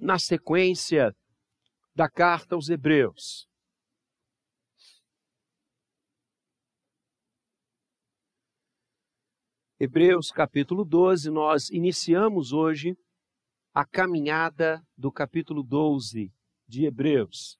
[0.00, 1.14] na sequência
[1.94, 3.48] da carta aos Hebreus.
[9.78, 12.96] Hebreus capítulo 12, nós iniciamos hoje
[13.74, 16.32] a caminhada do capítulo 12
[16.66, 17.58] de Hebreus.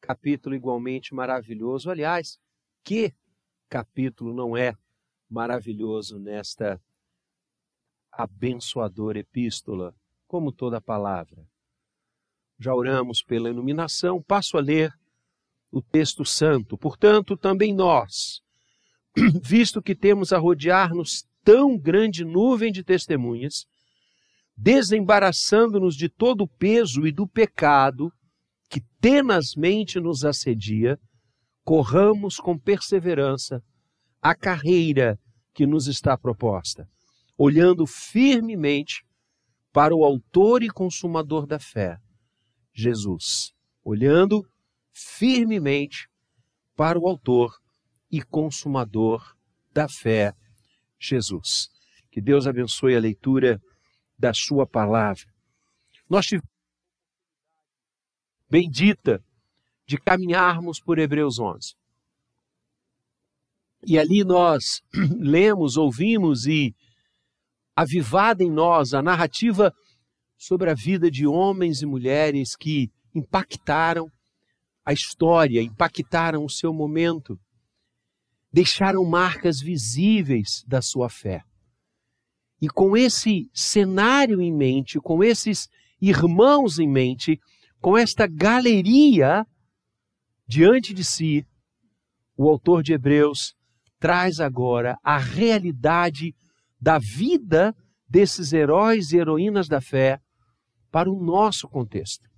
[0.00, 1.90] Capítulo igualmente maravilhoso.
[1.90, 2.38] Aliás,
[2.82, 3.14] que
[3.68, 4.74] capítulo não é
[5.28, 6.82] maravilhoso nesta
[8.10, 9.94] abençoadora epístola,
[10.30, 11.44] como toda palavra?
[12.56, 14.92] Já oramos pela iluminação, passo a ler
[15.72, 16.78] o texto santo.
[16.78, 18.40] Portanto, também nós,
[19.42, 23.66] visto que temos a rodear-nos tão grande nuvem de testemunhas,
[24.56, 28.12] desembaraçando-nos de todo o peso e do pecado
[28.68, 30.96] que tenazmente nos assedia,
[31.64, 33.60] corramos com perseverança
[34.22, 35.18] a carreira
[35.52, 36.88] que nos está proposta,
[37.36, 39.04] olhando firmemente
[39.72, 41.98] para o Autor e Consumador da fé,
[42.72, 43.52] Jesus,
[43.84, 44.44] olhando
[44.92, 46.08] firmemente
[46.76, 47.56] para o Autor
[48.10, 49.36] e Consumador
[49.72, 50.34] da fé,
[50.98, 51.68] Jesus.
[52.10, 53.60] Que Deus abençoe a leitura
[54.18, 55.24] da Sua palavra.
[56.08, 56.50] Nós tivemos
[58.50, 59.24] bendita
[59.86, 61.74] de caminharmos por Hebreus 11.
[63.86, 64.82] E ali nós
[65.18, 66.74] lemos, ouvimos e
[67.74, 69.72] avivada em nós a narrativa
[70.36, 74.10] sobre a vida de homens e mulheres que impactaram
[74.84, 77.38] a história, impactaram o seu momento,
[78.52, 81.42] deixaram marcas visíveis da sua fé.
[82.60, 85.68] E com esse cenário em mente, com esses
[86.00, 87.38] irmãos em mente,
[87.80, 89.46] com esta galeria
[90.46, 91.46] diante de si,
[92.36, 93.54] o autor de Hebreus
[93.98, 96.34] traz agora a realidade
[96.80, 97.74] da vida
[98.08, 100.20] desses heróis e heroínas da fé
[100.90, 102.28] para o nosso contexto.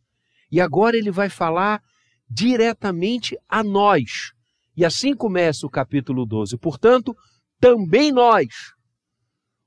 [0.50, 1.82] E agora ele vai falar
[2.28, 4.32] diretamente a nós.
[4.76, 6.56] E assim começa o capítulo 12.
[6.58, 7.14] Portanto,
[7.60, 8.48] também nós.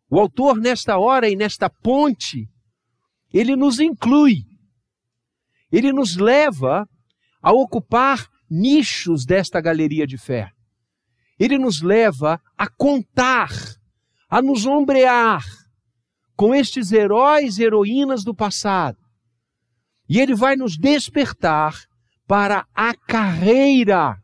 [0.09, 2.47] O autor, nesta hora e nesta ponte,
[3.33, 4.43] ele nos inclui.
[5.71, 6.87] Ele nos leva
[7.41, 10.51] a ocupar nichos desta galeria de fé.
[11.39, 13.49] Ele nos leva a contar,
[14.29, 15.43] a nos ombrear
[16.35, 18.97] com estes heróis e heroínas do passado.
[20.07, 21.75] E ele vai nos despertar
[22.27, 24.17] para a carreira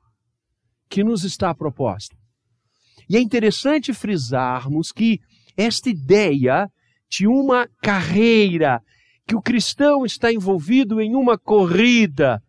[0.90, 2.16] que nos está proposta.
[3.10, 5.20] E é interessante frisarmos que
[5.56, 6.70] esta ideia
[7.10, 8.82] de uma carreira,
[9.28, 12.42] que o cristão está envolvido em uma corrida,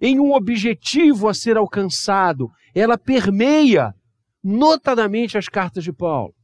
[0.00, 3.94] em um objetivo a ser alcançado, ela permeia
[4.42, 6.35] notadamente as cartas de Paulo.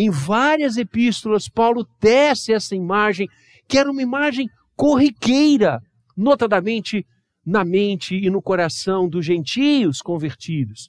[0.00, 3.26] Em várias epístolas, Paulo tece essa imagem,
[3.66, 5.80] que era uma imagem corriqueira,
[6.16, 7.04] notadamente
[7.44, 10.88] na mente e no coração dos gentios convertidos,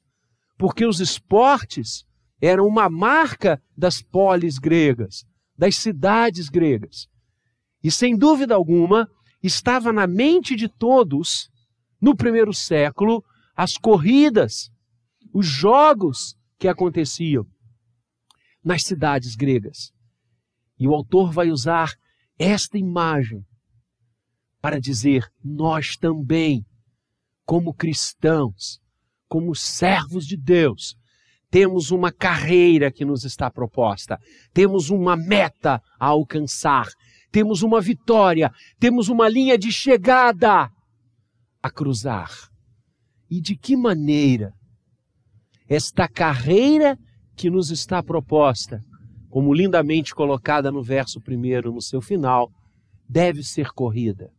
[0.59, 2.03] porque os esportes
[2.39, 5.25] eram uma marca das polis gregas,
[5.57, 7.07] das cidades gregas.
[7.83, 9.09] E sem dúvida alguma,
[9.41, 11.49] estava na mente de todos,
[11.99, 13.23] no primeiro século,
[13.55, 14.69] as corridas,
[15.33, 17.47] os jogos que aconteciam
[18.63, 19.91] nas cidades gregas.
[20.77, 21.93] E o autor vai usar
[22.37, 23.45] esta imagem
[24.61, 26.65] para dizer: nós também,
[27.45, 28.79] como cristãos,
[29.27, 30.95] como servos de Deus,
[31.49, 34.19] temos uma carreira que nos está proposta,
[34.53, 36.87] temos uma meta a alcançar,
[37.31, 40.71] temos uma vitória, temos uma linha de chegada
[41.61, 42.49] a cruzar.
[43.29, 44.53] E de que maneira
[45.67, 46.97] esta carreira
[47.39, 48.83] que nos está proposta,
[49.29, 52.51] como lindamente colocada no verso primeiro, no seu final,
[53.07, 54.29] deve ser corrida.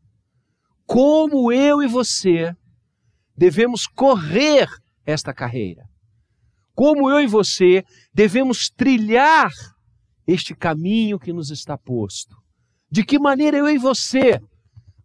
[0.85, 2.55] Como eu e você
[3.35, 4.69] devemos correr
[5.07, 5.89] esta carreira.
[6.75, 9.51] Como eu e você devemos trilhar
[10.27, 12.37] este caminho que nos está posto.
[12.91, 14.39] De que maneira eu e você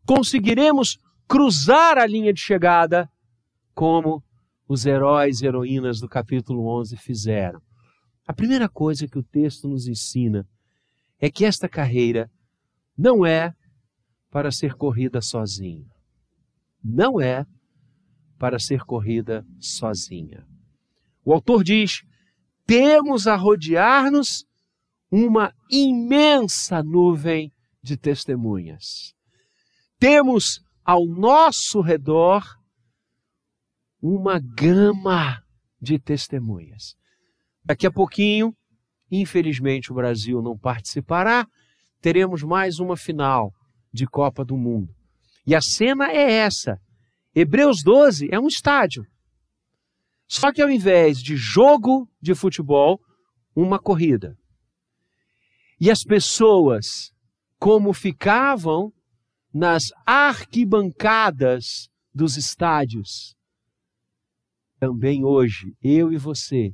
[0.06, 0.98] conseguiremos
[1.30, 3.10] cruzar a linha de chegada
[3.74, 4.22] como
[4.68, 7.65] os heróis e heroínas do capítulo 11 fizeram.
[8.26, 10.48] A primeira coisa que o texto nos ensina
[11.20, 12.32] é que esta carreira
[12.98, 13.54] não é
[14.32, 15.90] para ser corrida sozinha.
[16.84, 17.46] Não é
[18.38, 20.46] para ser corrida sozinha.
[21.24, 22.04] O autor diz:
[22.66, 24.46] temos a rodear-nos
[25.12, 27.52] uma imensa nuvem
[27.82, 29.14] de testemunhas.
[30.00, 32.44] Temos ao nosso redor
[34.02, 35.44] uma gama
[35.82, 36.96] de testemunhas.
[37.66, 38.56] Daqui a pouquinho,
[39.10, 41.48] infelizmente o Brasil não participará,
[42.00, 43.52] teremos mais uma final
[43.92, 44.94] de Copa do Mundo.
[45.48, 46.80] E a cena é essa.
[47.34, 49.04] Hebreus 12 é um estádio.
[50.28, 53.00] Só que ao invés de jogo de futebol,
[53.56, 54.38] uma corrida.
[55.80, 57.12] E as pessoas,
[57.58, 58.92] como ficavam
[59.54, 63.36] nas arquibancadas dos estádios,
[64.80, 66.74] também hoje, eu e você,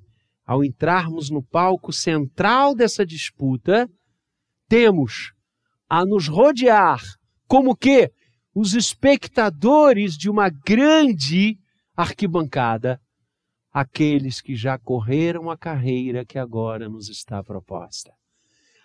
[0.52, 3.90] ao entrarmos no palco central dessa disputa,
[4.68, 5.32] temos
[5.88, 7.00] a nos rodear
[7.48, 8.12] como que
[8.54, 11.58] os espectadores de uma grande
[11.96, 13.00] arquibancada,
[13.72, 18.12] aqueles que já correram a carreira que agora nos está proposta.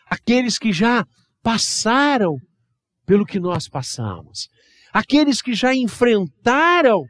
[0.09, 1.05] Aqueles que já
[1.43, 2.37] passaram
[3.05, 4.49] pelo que nós passamos.
[4.93, 7.03] Aqueles que já enfrentaram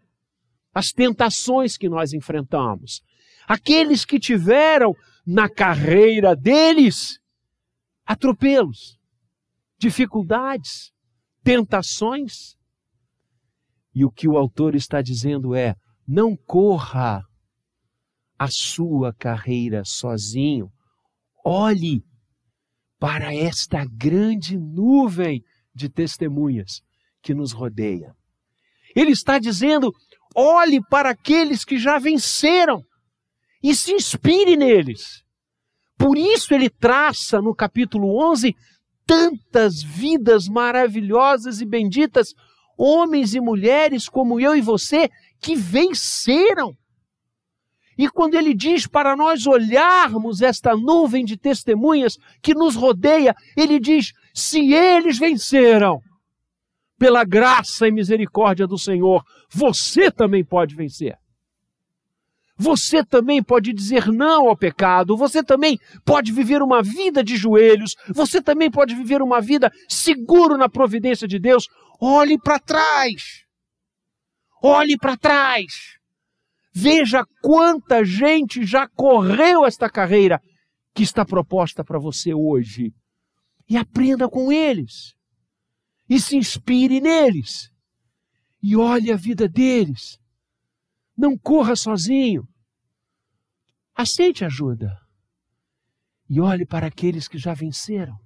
[0.73, 3.03] as tentações que nós enfrentamos.
[3.47, 4.95] Aqueles que tiveram
[5.27, 7.19] na carreira deles
[8.05, 8.99] atropelos,
[9.79, 10.93] dificuldades,
[11.43, 12.57] tentações.
[13.95, 15.75] E o que o autor está dizendo é:
[16.07, 17.25] não corra
[18.39, 20.71] a sua carreira sozinho.
[21.45, 22.03] Olhe
[22.99, 25.43] para esta grande nuvem
[25.75, 26.81] de testemunhas
[27.23, 28.15] que nos rodeia.
[28.95, 29.93] Ele está dizendo:
[30.35, 32.83] olhe para aqueles que já venceram
[33.69, 35.25] e se inspire neles.
[35.99, 38.55] Por isso ele traça no capítulo 11
[39.05, 42.33] tantas vidas maravilhosas e benditas,
[42.79, 45.09] homens e mulheres como eu e você,
[45.41, 46.77] que venceram.
[47.99, 53.81] E quando ele diz para nós olharmos esta nuvem de testemunhas que nos rodeia, ele
[53.81, 56.01] diz: se eles venceram,
[56.97, 61.19] pela graça e misericórdia do Senhor, você também pode vencer.
[62.59, 67.95] Você também pode dizer não ao pecado, você também pode viver uma vida de joelhos,
[68.09, 71.69] você também pode viver uma vida seguro na providência de Deus.
[72.01, 73.45] Olhe para trás.
[74.63, 75.97] Olhe para trás.
[76.73, 80.41] Veja quanta gente já correu esta carreira
[80.95, 82.93] que está proposta para você hoje.
[83.69, 85.15] E aprenda com eles.
[86.09, 87.71] E se inspire neles.
[88.63, 90.19] E olhe a vida deles
[91.17, 92.47] não corra sozinho.
[93.95, 94.95] Aceite ajuda.
[96.29, 98.19] E olhe para aqueles que já venceram.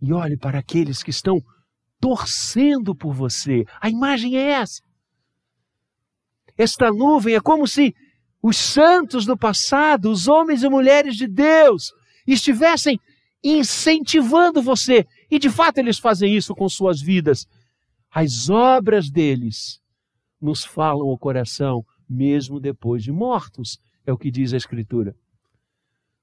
[0.00, 1.42] E olhe para aqueles que estão
[1.98, 3.64] torcendo por você.
[3.80, 4.82] A imagem é essa.
[6.56, 7.94] Esta nuvem é como se
[8.42, 11.92] os santos do passado, os homens e mulheres de Deus,
[12.26, 12.98] estivessem
[13.42, 15.06] incentivando você.
[15.30, 17.46] E de fato eles fazem isso com suas vidas.
[18.10, 19.80] As obras deles
[20.40, 25.14] nos falam o coração, mesmo depois de mortos, é o que diz a Escritura.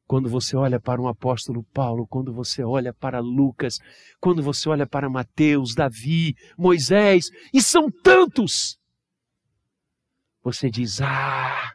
[0.08, 3.78] Quando você olha para um apóstolo Paulo, quando você olha para Lucas,
[4.22, 8.80] quando você olha para Mateus, Davi, Moisés, e são tantos,
[10.42, 11.74] você diz: Ah,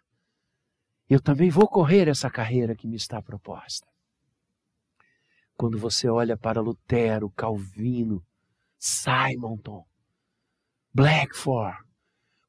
[1.08, 3.86] eu também vou correr essa carreira que me está proposta.
[5.54, 8.24] Quando você olha para Lutero, Calvino,
[8.78, 9.84] Simonton,
[10.92, 11.76] Blackford,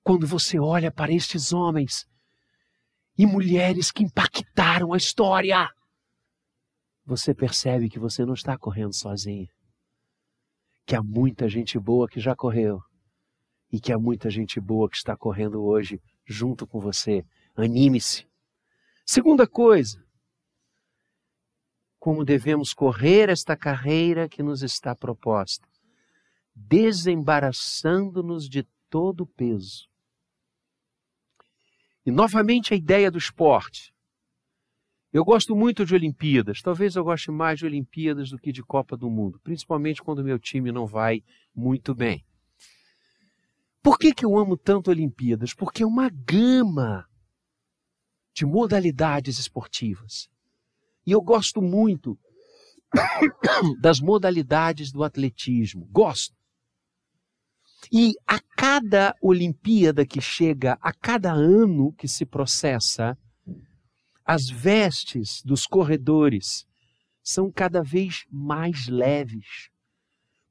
[0.04, 2.06] quando você olha para estes homens
[3.18, 5.70] e mulheres que impactaram a história,
[7.06, 9.48] você percebe que você não está correndo sozinho.
[10.86, 12.82] Que há muita gente boa que já correu
[13.72, 17.26] e que há muita gente boa que está correndo hoje junto com você.
[17.56, 18.28] Anime-se.
[19.06, 20.04] Segunda coisa,
[21.98, 25.66] como devemos correr esta carreira que nos está proposta,
[26.54, 29.93] desembaraçando-nos de todo o peso
[32.06, 33.94] e novamente a ideia do esporte.
[35.12, 38.98] Eu gosto muito de Olimpíadas, talvez eu goste mais de Olimpíadas do que de Copa
[38.98, 41.24] do Mundo, principalmente quando o meu time não vai
[41.56, 42.26] muito bem.
[43.84, 45.54] Por que, que eu amo tanto Olimpíadas?
[45.54, 47.06] Porque é uma gama
[48.34, 50.30] de modalidades esportivas.
[51.06, 52.18] E eu gosto muito
[53.82, 55.86] das modalidades do atletismo.
[55.92, 56.36] Gosto.
[57.92, 63.18] E a cada Olimpíada que chega, a cada ano que se processa,
[64.26, 66.66] as vestes dos corredores
[67.22, 69.70] são cada vez mais leves.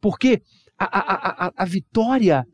[0.01, 0.43] Porque
[0.79, 2.47] a, a, a, a vitória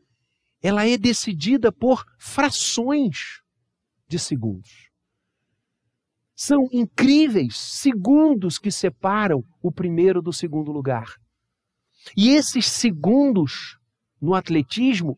[0.61, 3.41] ela é decidida por frações
[4.07, 4.89] de segundos.
[6.35, 11.15] São incríveis segundos que separam o primeiro do segundo lugar.
[12.15, 13.78] E esses segundos
[14.21, 15.17] no atletismo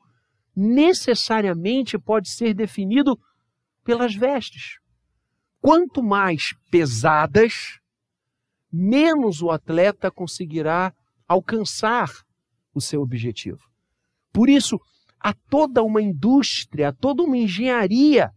[0.55, 3.19] necessariamente pode ser definido
[3.83, 4.79] pelas vestes.
[5.59, 7.79] Quanto mais pesadas,
[8.71, 10.93] menos o atleta conseguirá
[11.27, 12.09] alcançar
[12.73, 13.59] o seu objetivo.
[14.33, 14.79] Por isso,
[15.19, 18.31] há toda uma indústria, toda uma engenharia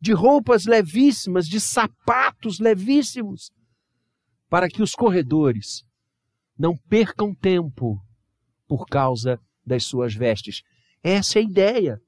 [0.00, 3.50] de roupas levíssimas, de sapatos levíssimos,
[4.48, 5.84] para que os corredores
[6.58, 8.00] não percam tempo
[8.66, 10.62] por causa das suas vestes.
[11.02, 12.00] Essa é a ideia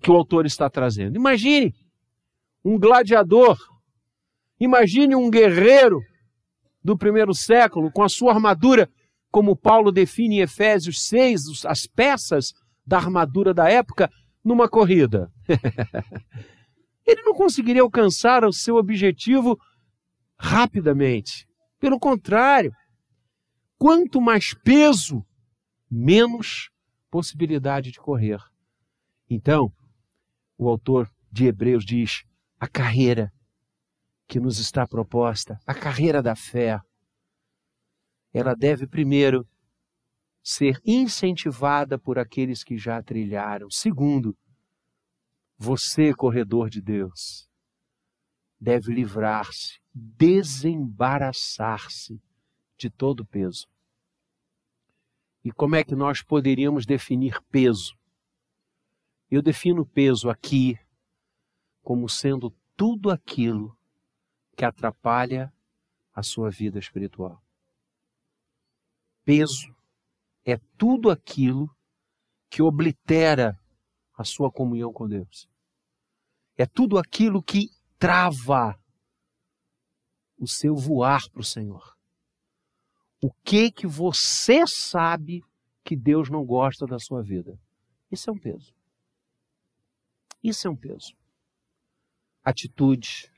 [0.00, 1.16] que o autor está trazendo.
[1.16, 1.74] Imagine
[2.64, 3.58] um gladiador,
[4.58, 6.00] imagine um guerreiro
[6.82, 8.88] do primeiro século com a sua armadura,
[9.30, 12.52] como Paulo define em Efésios 6, as peças
[12.86, 14.10] da armadura da época,
[14.44, 15.30] numa corrida.
[17.06, 19.58] Ele não conseguiria alcançar o seu objetivo
[20.38, 21.46] rapidamente.
[21.78, 22.72] Pelo contrário,
[23.78, 25.24] quanto mais peso,
[25.94, 26.70] menos
[27.10, 28.40] possibilidade de correr.
[29.28, 29.70] Então,
[30.56, 32.24] o autor de Hebreus diz:
[32.58, 33.30] a carreira
[34.26, 36.80] que nos está proposta, a carreira da fé,
[38.32, 39.46] ela deve primeiro
[40.42, 43.70] ser incentivada por aqueles que já trilharam.
[43.70, 44.34] Segundo,
[45.58, 47.46] você, corredor de Deus,
[48.58, 52.18] deve livrar-se, desembaraçar-se
[52.78, 53.70] de todo peso.
[55.44, 57.96] E como é que nós poderíamos definir peso?
[59.30, 60.78] Eu defino peso aqui
[61.82, 63.76] como sendo tudo aquilo
[64.56, 65.52] que atrapalha
[66.14, 67.42] a sua vida espiritual.
[69.24, 69.74] Peso
[70.44, 71.74] é tudo aquilo
[72.50, 73.58] que oblitera
[74.16, 75.48] a sua comunhão com Deus.
[76.56, 78.78] É tudo aquilo que trava
[80.36, 81.91] o seu voar para o Senhor.
[83.22, 85.44] O que que você sabe
[85.84, 87.56] que Deus não gosta da sua vida?
[88.10, 88.74] Isso é um peso.
[90.42, 91.14] Isso é um peso.
[92.42, 93.30] Atitudes,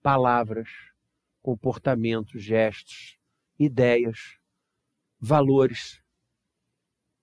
[0.00, 0.68] palavras,
[1.42, 3.18] comportamentos, gestos,
[3.58, 4.38] ideias,
[5.18, 6.00] valores,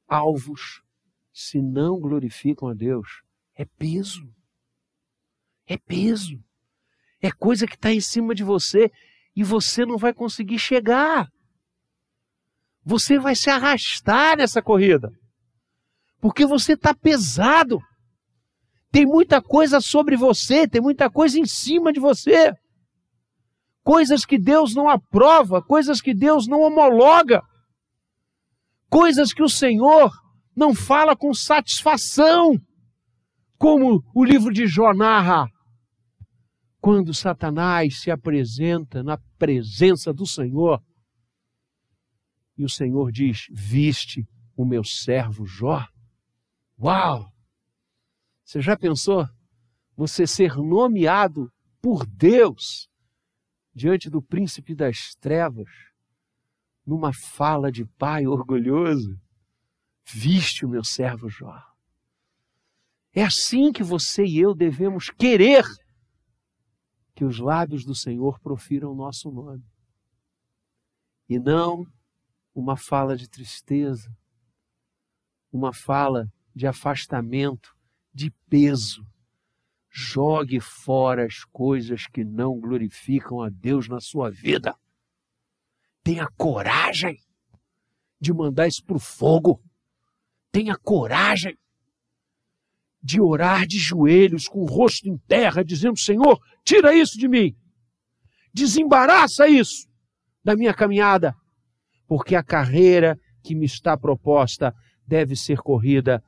[0.06, 0.84] alvos,
[1.32, 3.24] se não glorificam a Deus,
[3.56, 4.30] é peso.
[5.66, 6.44] É peso.
[7.22, 8.92] É coisa que está em cima de você
[9.34, 11.32] e você não vai conseguir chegar.
[12.84, 15.12] Você vai se arrastar nessa corrida.
[16.20, 17.80] Porque você está pesado.
[18.92, 22.54] Tem muita coisa sobre você, tem muita coisa em cima de você.
[23.84, 27.42] Coisas que Deus não aprova, coisas que Deus não homologa.
[28.90, 30.12] Coisas que o Senhor
[30.56, 32.60] não fala com satisfação.
[33.58, 35.48] Como o livro de Jó narra,
[36.82, 40.82] quando Satanás se apresenta na presença do Senhor,
[42.62, 45.86] e o Senhor diz: Viste o meu servo Jó?
[46.80, 47.32] Uau!
[48.44, 49.28] Você já pensou
[49.96, 51.52] você ser nomeado
[51.82, 52.88] por Deus
[53.74, 55.70] diante do príncipe das trevas,
[56.86, 59.20] numa fala de pai orgulhoso?
[60.06, 61.60] Viste o meu servo Jó.
[63.14, 65.64] É assim que você e eu devemos querer
[67.16, 69.66] que os lábios do Senhor profiram o nosso nome.
[71.28, 71.86] E não
[72.54, 74.14] uma fala de tristeza,
[75.52, 77.76] uma fala de afastamento,
[78.14, 79.06] de peso.
[79.90, 84.76] Jogue fora as coisas que não glorificam a Deus na sua vida.
[86.04, 87.18] Tenha coragem
[88.20, 89.62] de mandar isso para o fogo.
[90.52, 91.58] Tenha coragem
[93.04, 97.56] de orar de joelhos, com o rosto em terra, dizendo: Senhor, tira isso de mim.
[98.54, 99.90] Desembaraça isso
[100.44, 101.36] da minha caminhada,
[102.12, 104.76] porque a carreira que me está proposta
[105.08, 106.22] deve ser corrida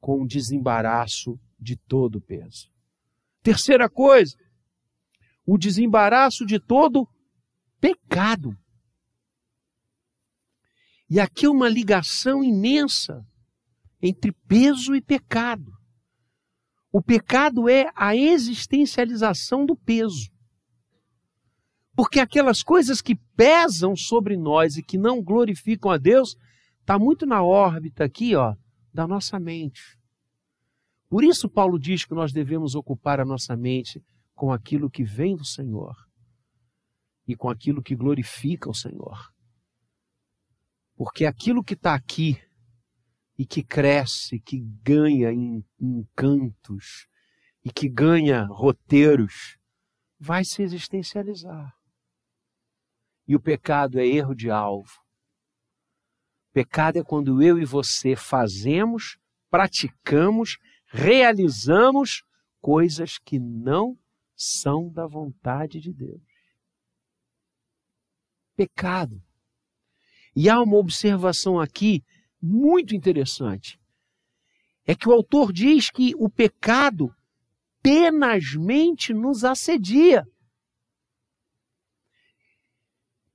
[0.00, 2.68] com desembaraço de todo o peso.
[3.40, 4.36] Terceira coisa,
[5.46, 7.08] o desembaraço de todo
[7.80, 8.58] pecado.
[11.08, 13.24] E aqui uma ligação imensa
[14.02, 15.70] entre peso e pecado.
[16.90, 20.32] O pecado é a existencialização do peso.
[21.94, 26.36] Porque aquelas coisas que pesam sobre nós e que não glorificam a Deus,
[26.80, 28.54] está muito na órbita aqui, ó,
[28.92, 29.98] da nossa mente.
[31.08, 34.02] Por isso Paulo diz que nós devemos ocupar a nossa mente
[34.34, 35.94] com aquilo que vem do Senhor
[37.28, 39.30] e com aquilo que glorifica o Senhor.
[40.96, 42.40] Porque aquilo que está aqui
[43.38, 47.06] e que cresce, que ganha em encantos
[47.64, 49.58] e que ganha roteiros,
[50.18, 51.81] vai se existencializar.
[53.26, 55.00] E o pecado é erro de alvo.
[56.52, 59.18] Pecado é quando eu e você fazemos,
[59.50, 62.24] praticamos, realizamos
[62.60, 63.98] coisas que não
[64.36, 66.20] são da vontade de Deus.
[68.54, 69.22] Pecado
[70.36, 72.04] E há uma observação aqui
[72.40, 73.80] muito interessante.
[74.84, 77.14] É que o autor diz que o pecado
[77.82, 80.26] tenazmente nos assedia.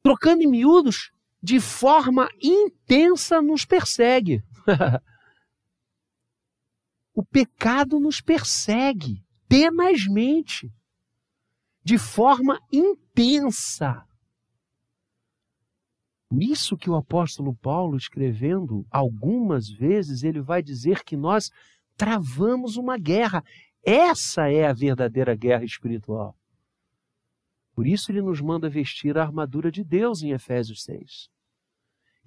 [0.08, 1.12] Trocando em miúdos,
[1.44, 4.42] de forma intensa nos persegue.
[7.14, 10.72] o pecado nos persegue tenazmente,
[11.84, 14.02] de forma intensa.
[16.30, 21.52] Por isso que o apóstolo Paulo, escrevendo algumas vezes, ele vai dizer que nós
[21.98, 23.44] travamos uma guerra.
[23.84, 26.37] Essa é a verdadeira guerra espiritual.
[27.78, 31.30] Por isso ele nos manda vestir a armadura de Deus em Efésios 6.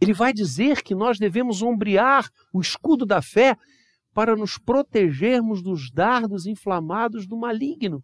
[0.00, 3.56] Ele vai dizer que nós devemos ombrear o escudo da fé
[4.14, 8.00] para nos protegermos dos dardos inflamados do maligno,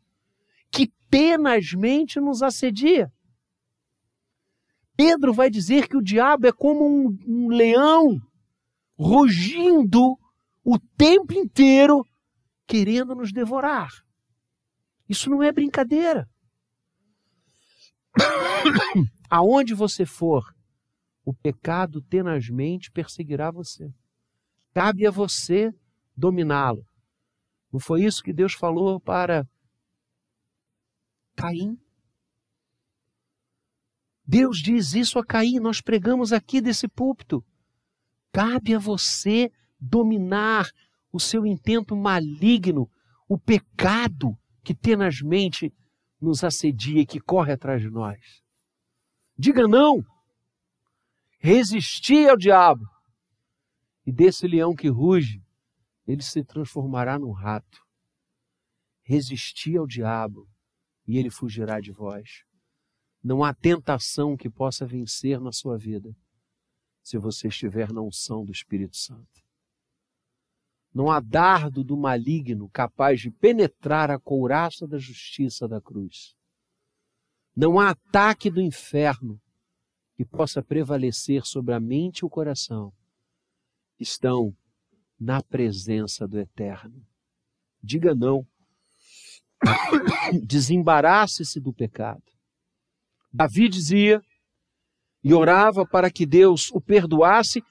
[0.73, 3.12] que tenazmente nos assedia.
[4.97, 8.21] Pedro vai dizer que o diabo é como um, um leão
[8.99, 10.19] rugindo
[10.65, 12.05] o tempo inteiro,
[12.67, 13.93] querendo nos devorar.
[15.09, 16.29] Isso não é brincadeira.
[19.28, 20.54] Aonde você for,
[21.25, 23.92] o pecado tenazmente perseguirá você.
[24.73, 25.75] Cabe a você
[26.16, 26.87] dominá-lo.
[27.73, 29.46] Não foi isso que Deus falou para
[31.35, 31.78] Caim?
[34.26, 37.44] Deus diz isso a Caim, nós pregamos aqui desse púlpito.
[38.32, 40.68] Cabe a você dominar
[41.12, 42.90] o seu intento maligno,
[43.28, 45.73] o pecado que tenazmente
[46.20, 48.42] nos assedia e que corre atrás de nós.
[49.38, 50.04] Diga não.
[51.38, 52.85] Resistir ao diabo.
[54.06, 55.42] E desse leão que ruge,
[56.06, 57.85] ele se transformará num rato.
[59.02, 60.49] Resistir ao diabo
[61.06, 62.44] e ele fugirá de vós.
[63.23, 66.16] Não há tentação que possa vencer na sua vida
[67.02, 69.45] se você estiver na unção do Espírito Santo.
[70.96, 76.35] Não há dardo do maligno capaz de penetrar a couraça da justiça da cruz.
[77.54, 79.38] Não há ataque do inferno
[80.14, 82.94] que possa prevalecer sobre a mente e o coração.
[84.00, 84.56] Estão
[85.20, 87.06] na presença do Eterno.
[87.82, 88.46] Diga não.
[90.42, 92.24] Desembarace-se do pecado.
[93.30, 94.22] Davi dizia
[95.22, 97.62] e orava para que Deus o perdoasse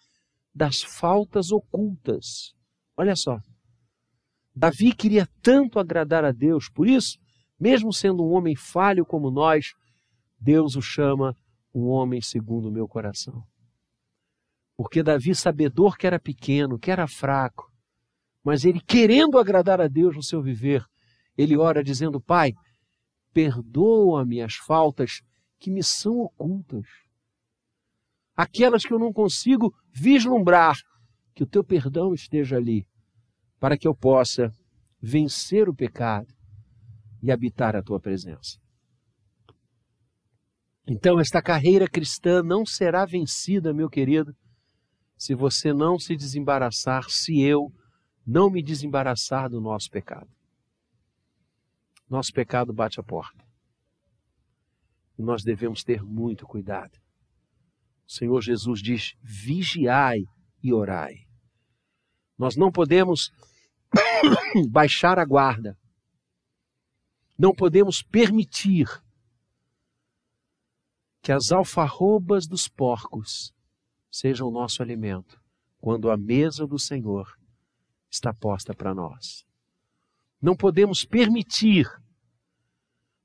[0.54, 2.55] das faltas ocultas.
[2.98, 3.40] Olha só.
[4.56, 7.18] Davi queria tanto agradar a Deus, por isso,
[7.60, 9.74] mesmo sendo um homem falho como nós,
[10.40, 11.36] Deus o chama
[11.74, 13.44] um homem segundo o meu coração.
[14.78, 17.70] Porque Davi, sabedor que era pequeno, que era fraco,
[18.44, 20.86] mas ele querendo agradar a Deus no seu viver,
[21.38, 22.54] ele ora dizendo: Pai,
[23.34, 25.22] perdoa-me as faltas
[25.60, 26.86] que me são ocultas.
[28.36, 30.78] Aquelas que eu não consigo vislumbrar,
[31.36, 32.88] que o teu perdão esteja ali,
[33.60, 34.52] para que eu possa
[35.00, 36.34] vencer o pecado
[37.22, 38.58] e habitar a tua presença.
[40.88, 44.36] Então, esta carreira cristã não será vencida, meu querido,
[45.18, 47.72] se você não se desembaraçar, se eu
[48.26, 50.30] não me desembaraçar do nosso pecado.
[52.10, 53.46] Nosso pecado bate a porta
[55.24, 56.98] nós devemos ter muito cuidado.
[58.08, 60.20] O Senhor Jesus diz: vigiai
[60.62, 61.25] e orai.
[62.38, 63.32] Nós não podemos
[64.70, 65.78] baixar a guarda.
[67.38, 68.88] Não podemos permitir
[71.22, 73.54] que as alfarrobas dos porcos
[74.12, 75.42] sejam o nosso alimento,
[75.80, 77.38] quando a mesa do Senhor
[78.10, 79.46] está posta para nós.
[80.42, 81.90] Não podemos permitir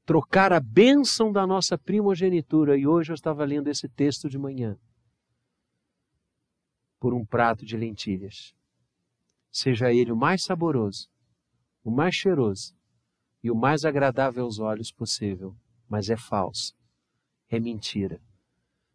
[0.05, 4.77] trocar a bênção da nossa primogenitura, e hoje eu estava lendo esse texto de manhã,
[6.99, 8.55] por um prato de lentilhas.
[9.50, 11.08] Seja ele o mais saboroso,
[11.82, 12.74] o mais cheiroso
[13.42, 15.56] e o mais agradável aos olhos possível,
[15.88, 16.74] mas é falso,
[17.48, 18.20] é mentira.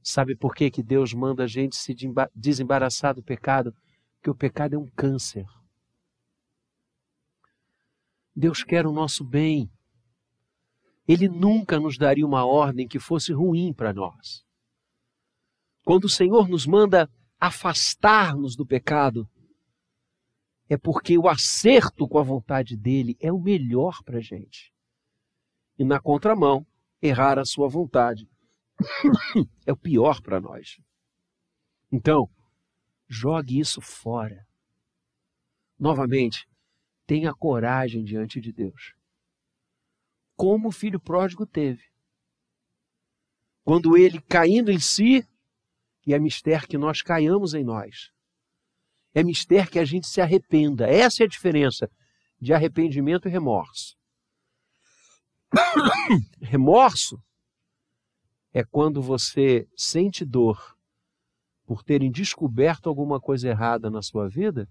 [0.02, 1.96] Sabe por que, que Deus manda a gente se
[2.34, 3.76] desembaraçar do pecado?
[4.16, 5.48] Porque o pecado é um câncer.
[8.36, 9.72] Deus quer o nosso bem.
[11.08, 14.46] Ele nunca nos daria uma ordem que fosse ruim para nós.
[15.84, 19.30] Quando o Senhor nos manda afastar-nos do pecado,
[20.70, 24.74] é porque o acerto com a vontade dele é o melhor para a gente.
[25.78, 26.66] E na contramão,
[27.02, 28.28] errar a sua vontade
[29.66, 30.78] é o pior para nós.
[31.92, 32.30] Então,
[33.08, 34.46] jogue isso fora.
[35.78, 36.48] Novamente,
[37.06, 38.96] tenha coragem diante de Deus
[40.36, 41.84] como o filho pródigo teve.
[43.64, 45.28] Quando ele, caindo em si,
[46.08, 48.12] E é mister que nós caiamos em nós.
[49.16, 50.88] É mister que a gente se arrependa.
[50.88, 51.90] Essa é a diferença
[52.40, 53.98] de arrependimento e remorso.
[56.42, 57.18] remorso
[58.54, 60.78] é quando você sente dor
[61.66, 64.70] por terem descoberto alguma coisa errada na sua vida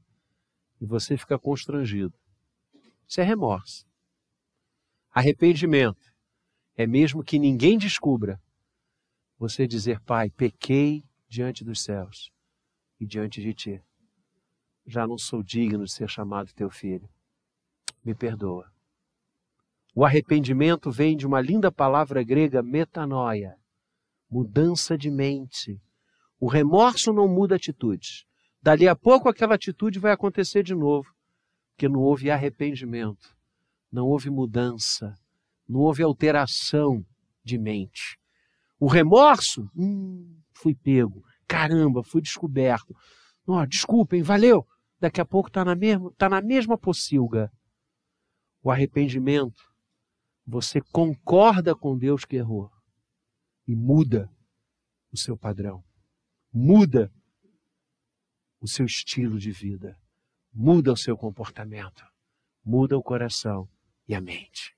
[0.78, 2.14] e você fica constrangido.
[3.08, 3.86] Isso é remorso.
[5.10, 6.12] Arrependimento
[6.76, 8.38] é mesmo que ninguém descubra,
[9.38, 12.30] você dizer, Pai, pequei diante dos céus
[13.00, 13.82] e diante de ti.
[14.86, 17.08] Já não sou digno de ser chamado teu filho.
[18.04, 18.70] Me perdoa.
[19.94, 23.56] O arrependimento vem de uma linda palavra grega, metanoia,
[24.28, 25.80] mudança de mente.
[26.40, 28.26] O remorso não muda atitudes.
[28.60, 31.14] Dali a pouco aquela atitude vai acontecer de novo,
[31.70, 33.36] porque não houve arrependimento,
[33.92, 35.14] não houve mudança,
[35.68, 37.04] não houve alteração
[37.44, 38.18] de mente.
[38.80, 42.96] O remorso, hum, fui pego, caramba, fui descoberto.
[43.46, 44.66] Oh, desculpem, valeu.
[45.04, 45.74] Daqui a pouco está na,
[46.16, 47.52] tá na mesma pocilga.
[48.62, 49.62] O arrependimento,
[50.46, 52.70] você concorda com Deus que errou
[53.68, 54.32] e muda
[55.12, 55.84] o seu padrão,
[56.50, 57.12] muda
[58.62, 59.94] o seu estilo de vida,
[60.50, 62.02] muda o seu comportamento,
[62.64, 63.68] muda o coração
[64.08, 64.74] e a mente.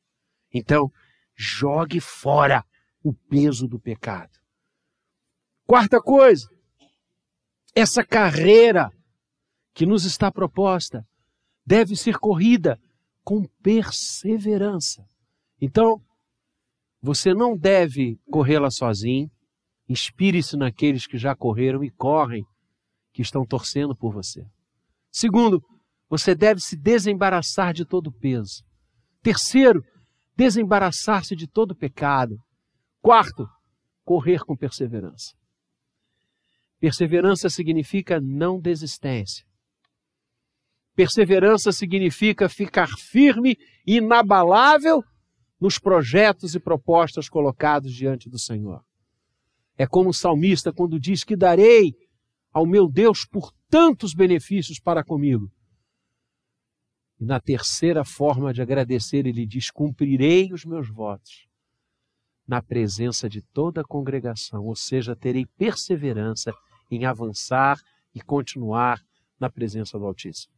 [0.53, 0.91] Então,
[1.37, 2.67] jogue fora
[3.01, 4.37] o peso do pecado.
[5.65, 6.51] Quarta coisa,
[7.77, 8.91] essa carreira
[9.77, 11.07] que nos está proposta
[11.65, 12.81] deve ser corrida
[13.23, 15.07] com perseverança.
[15.61, 16.01] Então,
[17.03, 19.31] você não deve corrê-la sozinho.
[19.87, 22.43] Inspire-se naqueles que já correram e correm
[23.13, 24.47] que estão torcendo por você.
[25.13, 25.63] Segundo,
[26.09, 28.65] você deve se desembaraçar de todo peso.
[29.23, 29.85] Terceiro,
[30.35, 32.39] desembaraçar-se de todo pecado.
[33.03, 33.47] Quarto,
[34.07, 35.35] correr com perseverança.
[36.81, 39.45] Perseverança significa não desistência.
[40.97, 45.05] Perseverança significa ficar firme inabalável
[45.61, 48.83] nos projetos e propostas colocados diante do Senhor.
[49.77, 51.95] É como o salmista quando diz que darei
[52.51, 55.53] ao meu Deus por tantos benefícios para comigo.
[57.21, 61.47] E na terceira forma de agradecer, ele diz: Cumprirei os meus votos
[62.49, 66.55] na presença de toda a congregação, ou seja, terei perseverança
[66.91, 67.79] em avançar
[68.15, 69.03] e continuar
[69.39, 70.56] na presença do Altíssimo.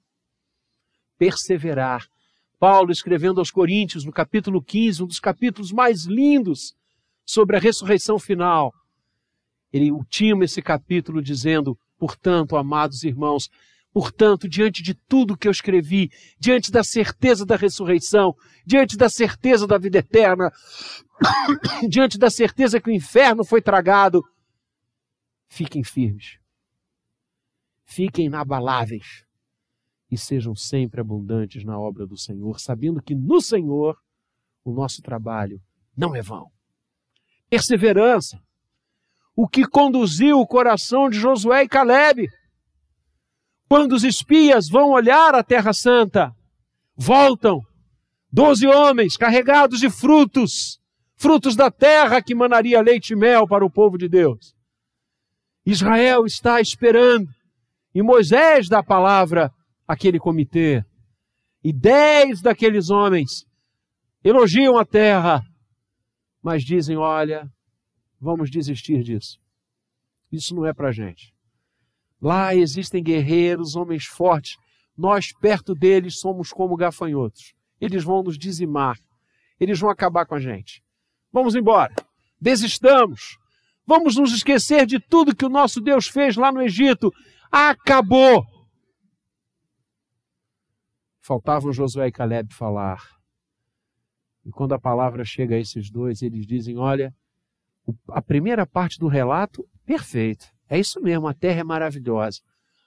[1.19, 2.07] Perseverar.
[2.59, 6.75] Paulo, escrevendo aos Coríntios, no capítulo 15, um dos capítulos mais lindos
[7.25, 8.73] sobre a ressurreição final,
[9.73, 13.49] ele ultima esse capítulo dizendo: Portanto, amados irmãos,
[13.93, 18.35] portanto, diante de tudo que eu escrevi, diante da certeza da ressurreição,
[18.67, 20.51] diante da certeza da vida eterna,
[21.89, 24.25] diante da certeza que o inferno foi tragado,
[25.49, 26.39] fiquem firmes,
[27.85, 29.28] fiquem inabaláveis
[30.11, 33.97] e sejam sempre abundantes na obra do Senhor, sabendo que no Senhor
[34.65, 35.61] o nosso trabalho
[35.97, 36.51] não é vão.
[37.51, 38.41] Perseverança,
[39.35, 42.29] o que conduziu o coração de Josué e Caleb.
[43.69, 46.35] Quando os espias vão olhar a Terra Santa,
[46.97, 47.61] voltam
[48.33, 50.81] doze homens carregados de frutos,
[51.17, 54.55] frutos da terra que manaria leite e mel para o povo de Deus.
[55.65, 57.29] Israel está esperando,
[57.95, 59.53] e Moisés dá a palavra
[59.89, 60.85] àquele comitê.
[61.65, 63.47] E dez daqueles homens
[64.23, 65.43] elogiam a terra,
[66.43, 67.51] mas dizem: olha,
[68.21, 69.41] vamos desistir disso.
[70.31, 71.33] Isso não é para gente.
[72.21, 74.57] Lá existem guerreiros, homens fortes.
[74.97, 77.55] Nós, perto deles, somos como gafanhotos.
[77.81, 78.99] Eles vão nos dizimar.
[79.59, 80.83] Eles vão acabar com a gente.
[81.33, 81.95] Vamos embora.
[82.41, 83.39] Desistamos.
[83.87, 87.13] Vamos nos esquecer de tudo que o nosso Deus fez lá no Egito.
[87.51, 88.45] Acabou.
[91.29, 93.07] Faltavam Josué e Caleb falar.
[94.47, 97.15] E quando a palavra chega a esses dois, eles dizem: Olha,
[98.09, 100.47] a primeira parte do relato, perfeito.
[100.71, 102.41] É isso mesmo, a terra é maravilhosa,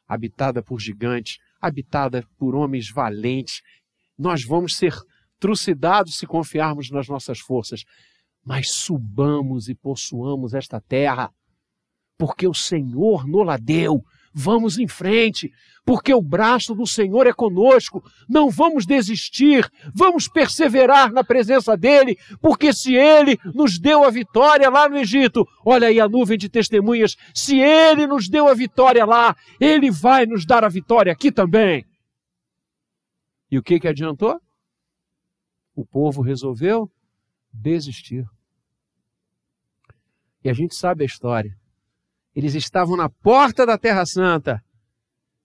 [0.08, 3.62] habitada por gigantes, habitada por homens valentes.
[4.18, 4.96] Nós vamos ser
[5.40, 7.84] trucidados se confiarmos nas nossas forças.
[8.44, 11.32] Mas subamos e possuamos esta terra,
[12.18, 15.52] porque o Senhor nos deu Vamos em frente,
[15.86, 18.04] porque o braço do Senhor é conosco.
[18.30, 24.70] Não vamos desistir, vamos perseverar na presença dEle, porque se Ele nos deu a vitória
[24.70, 29.06] lá no Egito, olha aí a nuvem de testemunhas, se Ele nos deu a vitória
[29.06, 31.86] lá, Ele vai nos dar a vitória aqui também.
[33.50, 34.40] E o que, que adiantou?
[35.76, 36.90] O povo resolveu
[37.52, 38.26] desistir.
[40.44, 41.61] E a gente sabe a história.
[42.36, 44.64] Eles estavam na porta da Terra Santa.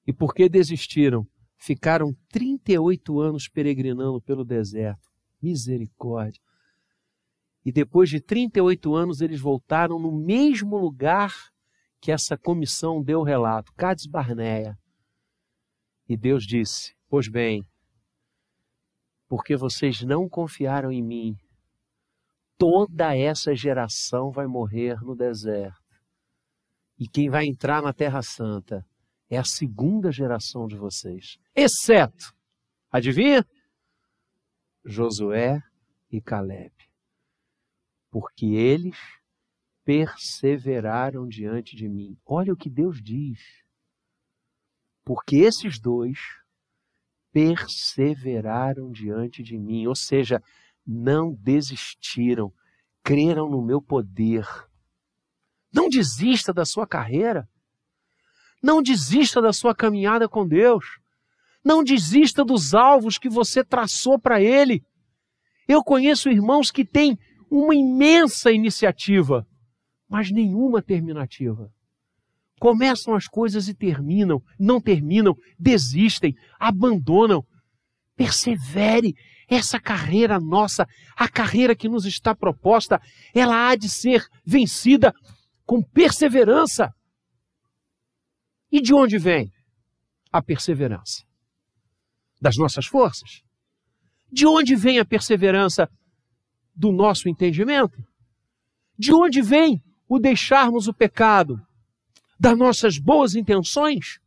[0.07, 5.09] E porque desistiram, ficaram 38 anos peregrinando pelo deserto.
[5.43, 6.41] Misericórdia.
[7.65, 11.35] E depois de 38 anos, eles voltaram no mesmo lugar
[12.01, 14.79] que essa comissão deu relato, Cades Barneia.
[16.09, 17.67] E Deus disse: Pois bem,
[19.29, 21.37] porque vocês não confiaram em mim,
[22.57, 25.86] toda essa geração vai morrer no deserto.
[26.99, 28.85] E quem vai entrar na Terra Santa
[29.29, 32.35] é a segunda geração de vocês, exceto,
[32.91, 33.45] adivinha?
[34.85, 35.61] Josué
[36.11, 36.73] e Caleb.
[38.11, 38.97] Porque eles
[39.85, 42.17] perseveraram diante de mim.
[42.25, 43.41] Olha o que Deus diz.
[45.05, 46.19] Porque esses dois
[47.33, 50.43] perseveraram diante de mim, ou seja,
[50.87, 52.53] não desistiram,
[53.03, 54.47] creram no meu poder.
[55.77, 57.47] Não desista da sua carreira.
[58.63, 60.87] Não desista da sua caminhada com Deus.
[61.63, 64.83] Não desista dos alvos que você traçou para Ele.
[65.69, 67.19] Eu conheço irmãos que têm
[67.51, 69.47] uma imensa iniciativa,
[70.09, 71.71] mas nenhuma terminativa.
[72.59, 77.45] Começam as coisas e terminam, não terminam, desistem, abandonam.
[78.17, 79.15] Persevere.
[79.49, 83.01] Essa carreira nossa, a carreira que nos está proposta,
[83.35, 85.15] ela há de ser vencida
[85.67, 86.95] com perseverança.
[88.71, 89.53] E de onde vem
[90.33, 91.25] a perseverança?
[92.41, 93.43] Das nossas forças?
[94.31, 95.91] De onde vem a perseverança
[96.75, 97.99] do nosso entendimento?
[98.97, 101.61] De onde vem o deixarmos o pecado?
[102.39, 104.21] Das nossas boas intenções?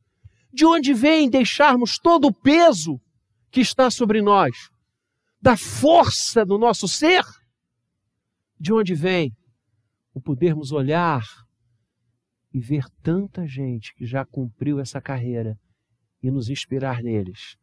[0.51, 2.99] De onde vem deixarmos todo o peso
[3.51, 4.69] que está sobre nós?
[5.41, 7.23] Da força do nosso ser?
[8.59, 9.33] De onde vem
[10.13, 11.23] o podermos olhar
[12.53, 15.57] e ver tanta gente que já cumpriu essa carreira
[16.21, 17.57] e nos inspirar neles,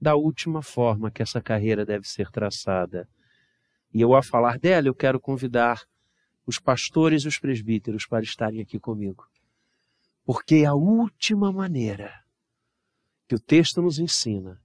[0.00, 3.08] da última forma que essa carreira deve ser traçada.
[3.92, 5.82] E eu, a falar dela, eu quero convidar
[6.46, 9.24] os pastores e os presbíteros para estarem aqui comigo.
[10.24, 12.12] Porque a última maneira
[13.28, 14.60] que o texto nos ensina,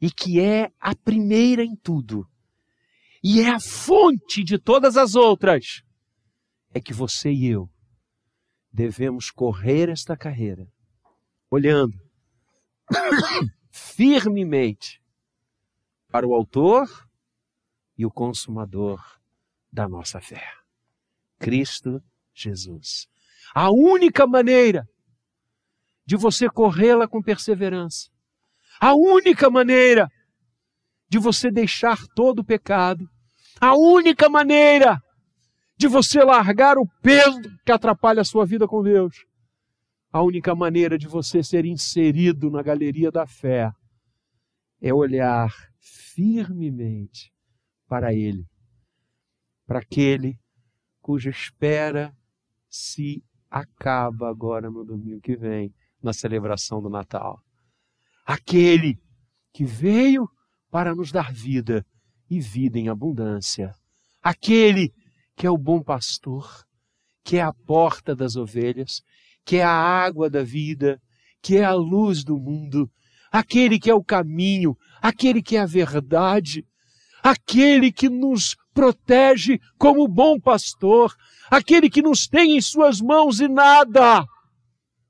[0.00, 2.26] e que é a primeira em tudo,
[3.22, 5.82] e é a fonte de todas as outras,
[6.72, 7.68] é que você e eu
[8.72, 10.66] devemos correr esta carreira
[11.50, 11.98] olhando
[13.70, 15.02] firmemente
[16.08, 17.08] para o Autor
[17.96, 19.00] e o Consumador
[19.72, 20.42] da nossa fé,
[21.38, 22.02] Cristo
[22.34, 23.08] Jesus.
[23.54, 24.88] A única maneira
[26.06, 28.10] de você corrê-la com perseverança,
[28.80, 30.10] a única maneira
[31.08, 33.08] de você deixar todo o pecado,
[33.60, 35.02] a única maneira
[35.80, 39.24] de você largar o peso que atrapalha a sua vida com Deus.
[40.12, 43.72] A única maneira de você ser inserido na galeria da fé
[44.78, 47.32] é olhar firmemente
[47.88, 48.46] para Ele,
[49.66, 50.38] para aquele
[51.00, 52.14] cuja espera
[52.68, 57.42] se acaba agora no domingo que vem, na celebração do Natal.
[58.26, 59.00] Aquele
[59.50, 60.28] que veio
[60.70, 61.86] para nos dar vida
[62.28, 63.74] e vida em abundância.
[64.22, 64.92] Aquele
[65.40, 66.66] que é o bom pastor,
[67.24, 69.00] que é a porta das ovelhas,
[69.42, 71.00] que é a água da vida,
[71.40, 72.90] que é a luz do mundo,
[73.32, 76.62] aquele que é o caminho, aquele que é a verdade,
[77.22, 81.16] aquele que nos protege como bom pastor,
[81.50, 84.22] aquele que nos tem em suas mãos e nada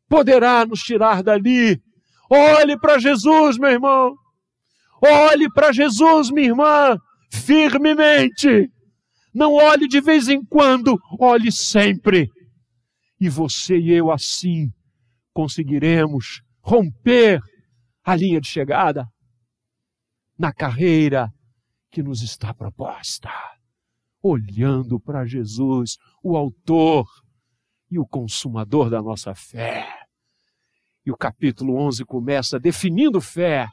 [0.08, 1.82] poderá nos tirar dali.
[2.30, 4.14] Olhe para Jesus, meu irmão.
[5.02, 6.96] Olhe para Jesus, minha irmã,
[7.32, 8.70] firmemente.
[9.32, 12.28] Não olhe de vez em quando, olhe sempre.
[13.20, 14.70] E você e eu assim
[15.32, 17.40] conseguiremos romper
[18.04, 19.06] a linha de chegada
[20.38, 21.30] na carreira
[21.90, 23.30] que nos está proposta.
[24.22, 27.06] Olhando para Jesus, o Autor
[27.90, 29.86] e o Consumador da nossa fé.
[31.04, 33.68] E o capítulo 11 começa definindo fé.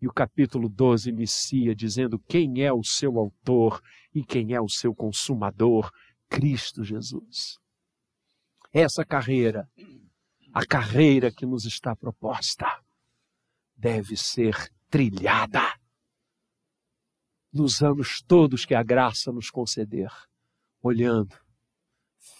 [0.00, 3.82] E o capítulo 12 inicia dizendo quem é o seu autor
[4.14, 5.90] e quem é o seu consumador?
[6.28, 7.58] Cristo Jesus.
[8.72, 9.70] Essa carreira,
[10.52, 12.66] a carreira que nos está proposta,
[13.74, 15.62] deve ser trilhada
[17.52, 20.10] nos anos todos que a graça nos conceder,
[20.82, 21.34] olhando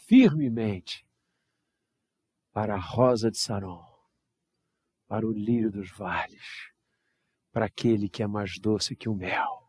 [0.06, 1.06] firmemente
[2.52, 3.84] para a rosa de Saron,
[5.06, 6.70] para o lírio dos vales,
[7.56, 9.66] para aquele que é mais doce que o mel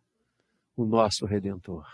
[0.75, 1.87] o nosso Redentor,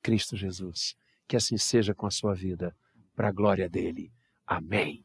[0.00, 0.96] Cristo Jesus.
[1.26, 2.76] Que assim seja com a sua vida,
[3.16, 4.12] para a glória dele.
[4.46, 5.04] Amém.